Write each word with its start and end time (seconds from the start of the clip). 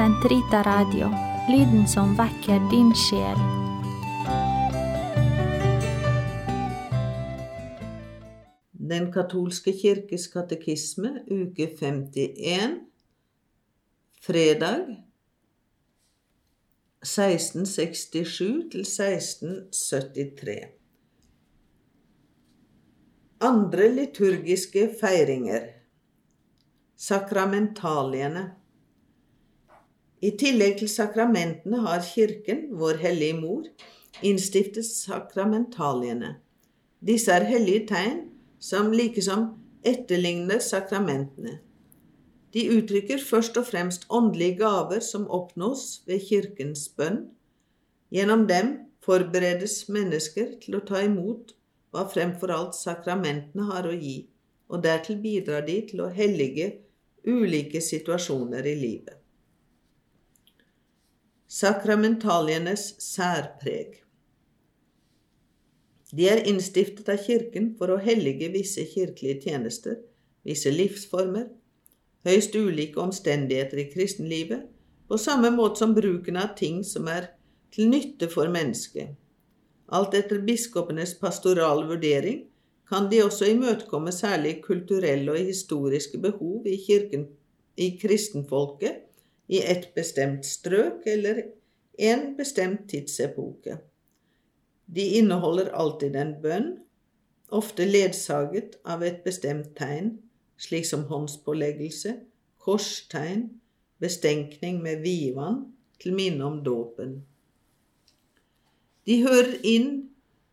Sentrita 0.00 0.62
Radio, 0.62 1.10
lyden 1.48 1.88
som 1.88 2.14
vekker 2.16 2.62
din 2.70 2.88
sjel. 2.96 3.40
Den 8.92 9.10
katolske 9.12 9.74
kirkes 9.76 10.24
katekisme, 10.32 11.10
uke 11.28 11.66
51, 11.76 12.78
fredag 14.24 14.86
1667 17.04 18.70
til 18.72 18.86
1673. 18.86 20.56
Andre 23.50 23.90
liturgiske 23.98 24.86
feiringer 25.02 25.68
Sakramentaliene 26.96 28.59
I 30.20 30.34
tillegg 30.36 30.76
til 30.82 30.90
sakramentene 30.92 31.80
har 31.86 32.02
Kirken, 32.04 32.66
vår 32.76 32.98
hellige 33.00 33.38
mor, 33.38 33.64
innstiftet 34.20 34.84
sakramentaliene. 34.84 36.34
Disse 37.00 37.32
er 37.32 37.46
hellige 37.48 37.86
tegn 37.88 38.18
som 38.60 38.90
likesom 38.92 39.46
etterligner 39.86 40.60
sakramentene. 40.60 41.54
De 42.52 42.66
uttrykker 42.74 43.22
først 43.24 43.56
og 43.56 43.68
fremst 43.70 44.04
åndelige 44.12 44.58
gaver 44.60 45.00
som 45.06 45.24
oppnås 45.30 46.02
ved 46.06 46.20
Kirkens 46.26 46.88
bønn. 46.98 47.22
Gjennom 48.12 48.44
dem 48.50 48.74
forberedes 49.06 49.86
mennesker 49.88 50.58
til 50.60 50.76
å 50.76 50.82
ta 50.84 51.00
imot 51.06 51.54
hva 51.94 52.04
fremfor 52.10 52.52
alt 52.54 52.76
sakramentene 52.76 53.70
har 53.70 53.88
å 53.88 53.94
gi, 53.94 54.26
og 54.68 54.84
dertil 54.84 55.16
bidrar 55.22 55.64
de 55.64 55.78
til 55.88 56.04
å 56.04 56.10
hellige 56.12 56.74
ulike 57.24 57.80
situasjoner 57.80 58.68
i 58.68 58.76
livet. 58.82 59.19
Sakramentalienes 61.50 62.92
særpreg. 63.02 63.96
De 66.14 66.28
er 66.30 66.44
innstiftet 66.46 67.08
av 67.10 67.18
Kirken 67.24 67.72
for 67.78 67.90
å 67.90 67.96
hellige 67.98 68.52
visse 68.54 68.84
kirkelige 68.86 69.48
tjenester, 69.48 69.96
visse 70.46 70.70
livsformer, 70.70 71.48
høyst 72.22 72.54
ulike 72.54 73.02
omstendigheter 73.02 73.82
i 73.82 73.88
kristenlivet, 73.90 74.62
på 75.10 75.18
samme 75.18 75.50
måte 75.50 75.82
som 75.82 75.96
bruken 75.96 76.38
av 76.38 76.54
ting 76.60 76.84
som 76.86 77.10
er 77.10 77.32
til 77.74 77.90
nytte 77.90 78.30
for 78.30 78.46
mennesket, 78.46 79.16
Alt 79.90 80.14
etter 80.14 80.38
biskopenes 80.46 81.16
pastorale 81.18 81.82
vurdering 81.88 82.44
kan 82.86 83.08
de 83.10 83.24
også 83.24 83.48
imøtekomme 83.50 84.12
særlig 84.14 84.60
kulturelle 84.62 85.34
og 85.34 85.50
historiske 85.50 86.18
behov 86.22 86.62
i, 86.70 86.76
kirken, 86.78 87.26
i 87.74 87.96
kristenfolket 87.98 89.09
i 89.50 89.60
et 89.66 89.90
bestemt 89.96 90.46
strøk 90.46 91.06
eller 91.10 91.42
en 91.98 92.36
bestemt 92.38 92.86
tidsepoke. 92.90 93.80
De 94.86 95.06
inneholder 95.18 95.72
alltid 95.74 96.16
en 96.16 96.34
bønn, 96.42 96.70
ofte 97.50 97.86
ledsaget 97.86 98.78
av 98.86 99.02
et 99.06 99.22
bestemt 99.26 99.72
tegn, 99.78 100.14
slik 100.60 100.86
som 100.86 101.02
håndspåleggelse, 101.10 102.14
korstegn, 102.62 103.48
bestenkning 104.00 104.80
med 104.82 105.02
vidvann 105.04 105.64
til 106.00 106.14
minne 106.16 106.46
om 106.46 106.60
dåpen. 106.64 107.20
De 109.06 109.20
hører 109.24 109.56
inn 109.66 109.90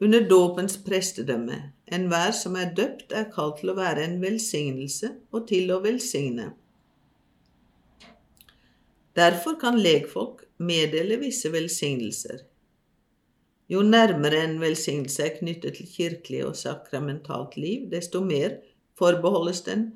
under 0.00 0.24
dåpens 0.28 0.78
prestedømme. 0.86 1.58
Enhver 1.92 2.32
som 2.36 2.56
er 2.56 2.72
døpt, 2.76 3.12
er 3.12 3.28
kalt 3.34 3.60
til 3.60 3.72
å 3.72 3.78
være 3.78 4.04
en 4.06 4.18
velsignelse 4.22 5.12
og 5.32 5.48
til 5.50 5.72
å 5.74 5.80
velsigne. 5.84 6.52
Derfor 9.18 9.56
kan 9.60 9.80
legfolk 9.82 10.44
meddele 10.62 11.16
visse 11.18 11.50
velsignelser. 11.50 12.44
Jo 13.68 13.82
nærmere 13.82 14.44
en 14.46 14.60
velsignelse 14.62 15.24
er 15.26 15.34
knyttet 15.40 15.76
til 15.76 15.88
kirkelig 15.90 16.44
og 16.46 16.56
sakramentalt 16.56 17.56
liv, 17.58 17.88
desto 17.90 18.22
mer 18.24 18.60
forbeholdes 18.98 19.64
den 19.66 19.88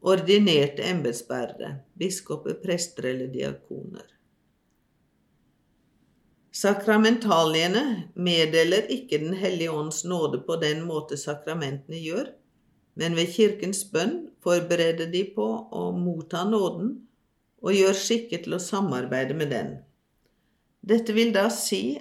ordinerte 0.00 0.84
embetsbærere, 0.86 1.74
biskoper, 1.98 2.54
prester 2.62 3.08
eller 3.10 3.32
diakoner. 3.32 4.06
Sakramentaliene 6.52 8.10
meddeler 8.14 8.88
ikke 8.90 9.18
Den 9.18 9.34
hellige 9.34 9.70
ånds 9.70 10.04
nåde 10.04 10.42
på 10.46 10.56
den 10.60 10.82
måte 10.84 11.16
sakramentene 11.16 11.96
gjør, 11.96 12.32
men 12.94 13.14
ved 13.16 13.32
Kirkens 13.32 13.84
bønn 13.92 14.28
forbereder 14.42 15.08
de 15.12 15.24
på 15.34 15.46
å 15.72 15.90
motta 15.96 16.44
nåden 16.44 16.98
og 17.60 17.76
gjør 17.76 17.96
skikket 17.96 18.46
til 18.46 18.56
å 18.56 18.62
samarbeide 18.62 19.36
med 19.36 19.52
den. 19.52 19.72
Dette 20.80 21.12
vil 21.16 21.32
da 21.36 21.48
si 21.52 21.98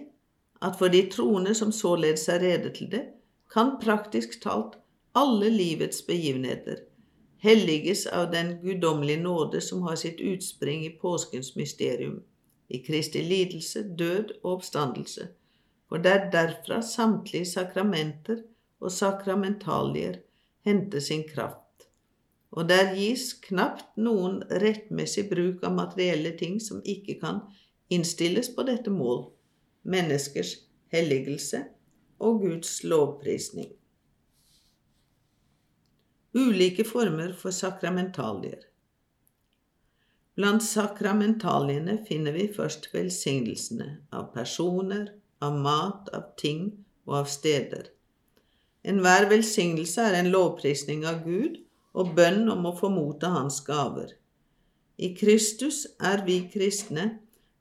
at 0.64 0.78
for 0.80 0.92
de 0.92 1.06
troende 1.12 1.56
som 1.56 1.72
således 1.75 2.28
er 2.31 2.44
rede 2.44 2.72
til 2.75 2.92
det, 2.92 3.06
kan 3.52 3.78
praktisk 3.81 4.40
talt 4.44 4.78
alle 5.18 5.50
livets 5.52 6.03
begivenheter 6.06 6.86
helliges 7.40 8.06
av 8.08 8.31
den 8.31 8.62
guddommelige 8.62 9.22
nåde 9.22 9.62
som 9.62 9.81
har 9.81 9.96
sitt 9.96 10.19
utspring 10.19 10.86
i 10.86 10.90
påskens 10.90 11.56
mysterium 11.56 12.19
i 12.68 12.84
Kristi 12.84 13.22
lidelse, 13.24 13.84
død 13.84 14.34
og 14.44 14.52
oppstandelse, 14.58 15.28
for 15.90 16.03
det 16.03 16.12
er 16.12 16.28
derfra 16.34 16.81
samtlige 16.86 17.48
sakramenter 17.50 18.44
og 18.80 18.92
sakramentalier 18.94 20.19
henter 20.68 21.00
sin 21.00 21.24
kraft, 21.30 21.64
og 22.56 22.70
der 22.70 22.94
gis 22.98 23.34
knapt 23.46 23.98
noen 24.02 24.40
rettmessig 24.64 25.28
bruk 25.30 25.64
av 25.66 25.76
materielle 25.78 26.32
ting 26.38 26.58
som 26.64 26.82
ikke 26.82 27.20
kan 27.22 27.44
innstilles 27.94 28.50
på 28.56 28.66
dette 28.66 28.94
mål, 28.94 29.28
menneskers 29.86 30.56
helligelse 30.94 31.64
og 32.20 32.42
Guds 32.46 32.80
lovprisning. 32.84 33.70
Ulike 36.34 36.86
former 36.86 37.34
for 37.38 37.54
sakramentalier. 37.54 38.66
Blant 40.38 40.64
sakramentaliene 40.64 41.98
finner 42.08 42.36
vi 42.38 42.46
først 42.54 42.92
velsignelsene 42.94 43.90
av 44.16 44.30
personer, 44.34 45.10
av 45.44 45.58
mat, 45.58 46.10
av 46.16 46.30
ting 46.40 46.70
og 47.10 47.24
av 47.24 47.31
steder. 47.31 47.90
Enhver 48.88 49.28
velsignelse 49.31 50.06
er 50.06 50.20
en 50.20 50.31
lovprisning 50.31 51.04
av 51.10 51.26
Gud 51.26 51.58
og 51.97 52.13
bønn 52.17 52.50
om 52.51 52.67
å 52.69 52.75
få 52.77 52.91
motta 52.94 53.31
Hans 53.33 53.59
gaver. 53.66 54.13
I 55.00 55.13
Kristus 55.16 55.85
er 56.03 56.25
vi 56.25 56.41
kristne 56.51 57.05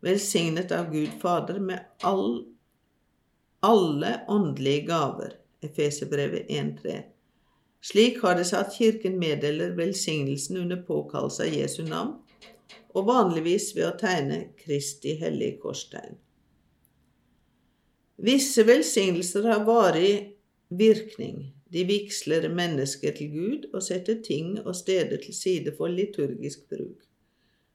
velsignet 0.05 0.73
av 0.75 0.91
Gud 0.93 1.15
Fader 1.23 1.61
med 1.63 2.03
all, 2.07 2.43
alle 3.65 4.15
åndelige 4.29 4.87
gaver. 4.91 5.37
Efeserbrevet 5.63 6.51
1.3. 6.55 7.01
Slik 7.83 8.21
har 8.23 8.39
det 8.39 8.47
seg 8.47 8.67
at 8.67 8.75
Kirken 8.75 9.19
meddeler 9.19 9.75
velsignelsen 9.79 10.59
under 10.63 10.83
påkallelse 10.87 11.47
av 11.47 11.55
Jesu 11.55 11.83
navn 11.87 12.17
og 12.97 13.07
vanligvis 13.07 13.73
ved 13.77 13.87
å 13.89 13.97
tegne 13.99 14.41
Kristi 14.59 15.15
hellige 15.21 15.59
korstegn. 15.63 16.17
Visse 18.19 18.65
velsignelser 18.67 19.47
har 19.47 19.67
varig 19.67 20.35
virkning. 20.75 21.53
De 21.73 21.85
vigsler 21.85 22.49
mennesker 22.49 23.13
til 23.17 23.33
Gud 23.33 23.67
og 23.75 23.83
setter 23.85 24.23
ting 24.25 24.57
og 24.63 24.77
steder 24.77 25.21
til 25.21 25.35
side 25.37 25.75
for 25.77 25.93
liturgisk 25.93 26.65
bruk. 26.71 27.03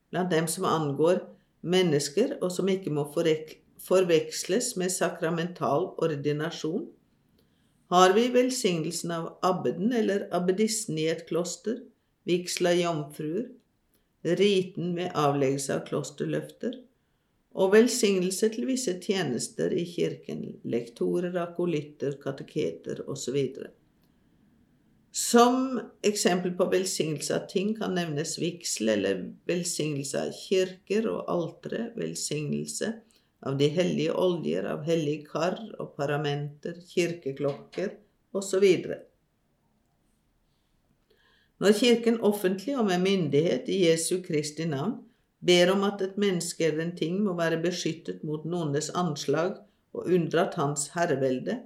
Blant 0.10 0.32
dem 0.34 0.48
som 0.50 0.66
angår 0.66 1.22
mennesker, 1.62 2.38
og 2.42 2.52
som 2.52 2.70
ikke 2.70 2.94
må 2.94 3.06
forveksles 3.14 4.74
med 4.82 4.90
sakramental 4.94 5.92
ordinasjon, 6.02 6.88
har 7.94 8.14
vi 8.18 8.28
velsignelsen 8.34 9.12
av 9.14 9.28
abbeden 9.46 9.94
eller 9.94 10.26
abbedissen 10.34 10.98
i 10.98 11.06
et 11.12 11.28
kloster, 11.30 11.84
vigsel 12.26 12.72
jomfruer, 12.80 13.52
riten 14.24 14.96
ved 14.98 15.14
avleggelse 15.20 15.76
av 15.76 15.86
klosterløfter 15.90 16.80
og 17.54 17.74
velsignelse 17.76 18.50
til 18.56 18.66
visse 18.66 18.96
tjenester 19.04 19.74
i 19.78 19.84
kirken, 19.86 20.46
lektorer, 20.66 21.36
akolitter, 21.44 22.16
kateketer 22.24 23.04
osv. 23.10 23.38
Som 25.14 25.80
eksempel 26.02 26.56
på 26.58 26.66
velsignelse 26.72 27.36
av 27.38 27.44
ting 27.50 27.76
kan 27.78 27.94
nevnes 27.94 28.40
vigsel 28.42 28.90
eller 28.96 29.20
velsignelse 29.46 30.24
av 30.26 30.32
kirker 30.34 31.06
og 31.12 31.30
altre, 31.30 31.92
velsignelse 31.94 32.90
av 33.46 33.60
de 33.60 33.68
hellige 33.76 34.16
oljer, 34.18 34.66
av 34.66 34.82
hellige 34.88 35.28
kar 35.30 35.60
og 35.78 35.94
paramenter, 36.00 36.82
kirkeklokker 36.96 37.94
osv. 38.34 38.66
Når 41.62 41.78
Kirken 41.78 42.22
offentlig 42.26 42.74
og 42.80 42.90
med 42.90 43.06
myndighet 43.06 43.70
i 43.70 43.84
Jesu 43.86 44.18
Kristi 44.26 44.66
navn 44.66 44.98
ber 45.46 45.78
om 45.78 45.86
at 45.86 46.02
et 46.02 46.18
menneske 46.18 46.66
eller 46.66 46.88
en 46.88 46.98
ting 46.98 47.22
må 47.22 47.38
være 47.38 47.62
beskyttet 47.62 48.26
mot 48.26 48.50
noenes 48.50 48.90
anslag 48.98 49.60
og 49.94 50.10
unndratt 50.10 50.58
hans 50.58 50.90
herrevelde, 50.98 51.62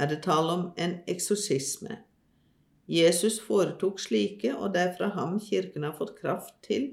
er 0.00 0.08
det 0.08 0.24
tale 0.24 0.56
om 0.56 0.70
en 0.80 1.02
eksorsisme. 1.10 2.06
Jesus 2.90 3.38
foretok 3.38 4.00
slike, 4.02 4.50
og 4.56 4.74
det 4.74 4.80
er 4.82 4.94
fra 4.96 5.12
ham 5.14 5.36
Kirken 5.38 5.84
har 5.86 5.94
fått 5.94 6.16
kraft 6.18 6.56
til 6.66 6.90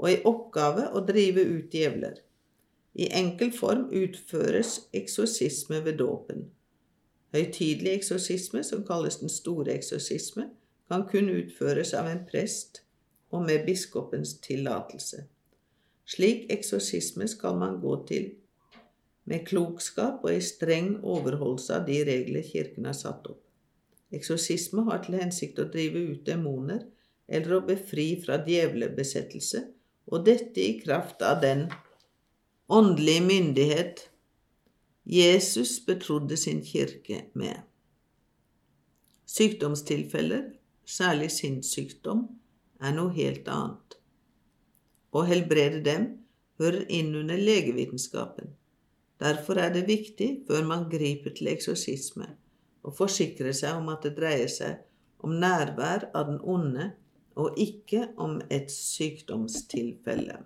og 0.00 0.08
i 0.10 0.20
oppgave 0.28 0.86
å 0.96 1.02
drive 1.04 1.44
ut 1.44 1.72
djevler. 1.76 2.20
I 2.96 3.08
enkel 3.16 3.52
form 3.54 3.86
utføres 3.94 4.86
eksorsisme 4.96 5.80
ved 5.84 6.00
dåpen. 6.00 6.48
Høytidelig 7.32 7.92
eksorsisme, 8.00 8.64
som 8.66 8.82
kalles 8.84 9.20
den 9.20 9.30
store 9.32 9.76
eksorsisme, 9.76 10.48
kan 10.90 11.04
kun 11.08 11.28
utføres 11.30 11.92
av 11.94 12.08
en 12.10 12.24
prest 12.26 12.82
og 13.30 13.44
med 13.46 13.64
biskopens 13.68 14.34
tillatelse. 14.42 15.22
Slik 16.10 16.48
eksorsisme 16.50 17.28
skal 17.30 17.60
man 17.60 17.78
gå 17.84 17.94
til 18.08 18.32
med 19.30 19.46
klokskap 19.46 20.24
og 20.24 20.34
i 20.34 20.42
streng 20.42 20.96
overholdelse 21.06 21.76
av 21.76 21.86
de 21.86 22.00
regler 22.08 22.42
Kirken 22.42 22.88
har 22.90 22.98
satt 22.98 23.30
opp. 23.30 23.44
Eksorsisme 24.14 24.84
har 24.88 25.04
til 25.04 25.18
hensikt 25.20 25.60
å 25.62 25.68
drive 25.70 26.02
ut 26.12 26.24
demoner 26.26 26.82
eller 27.30 27.56
å 27.56 27.64
befri 27.66 28.08
fra 28.22 28.40
djevlebesettelse, 28.46 29.62
og 30.10 30.24
dette 30.26 30.62
i 30.62 30.78
kraft 30.80 31.22
av 31.22 31.38
den 31.44 31.68
åndelige 32.70 33.22
myndighet 33.22 34.06
Jesus 35.06 35.78
betrodde 35.86 36.36
sin 36.36 36.64
kirke 36.66 37.24
med. 37.38 37.62
Sykdomstilfeller, 39.30 40.48
særlig 40.84 41.30
sinnssykdom, 41.30 42.26
er 42.82 42.94
noe 42.96 43.14
helt 43.14 43.46
annet. 43.50 43.96
Å 45.14 45.22
helbrede 45.26 45.84
dem 45.86 46.06
hører 46.58 46.82
inn 46.90 47.14
under 47.14 47.38
legevitenskapen. 47.38 48.56
Derfor 49.20 49.60
er 49.62 49.70
det 49.74 49.86
viktig, 49.86 50.30
før 50.48 50.66
man 50.66 50.88
griper 50.90 51.34
til 51.36 51.50
eksorsisme, 51.52 52.26
å 52.82 52.92
forsikre 52.94 53.52
seg 53.56 53.78
om 53.80 53.90
at 53.92 54.06
det 54.06 54.14
dreier 54.18 54.50
seg 54.50 54.80
om 55.24 55.36
nærvær 55.42 56.08
av 56.16 56.30
den 56.30 56.40
onde 56.40 56.90
og 57.40 57.58
ikke 57.60 58.08
om 58.20 58.40
et 58.52 58.72
sykdomstilfelle. 58.72 60.40